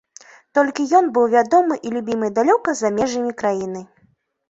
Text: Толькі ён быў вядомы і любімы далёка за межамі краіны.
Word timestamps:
Толькі 0.57 0.85
ён 0.99 1.11
быў 1.19 1.27
вядомы 1.35 1.79
і 1.89 1.93
любімы 1.99 2.33
далёка 2.41 2.69
за 2.83 2.95
межамі 2.99 3.39
краіны. 3.45 3.89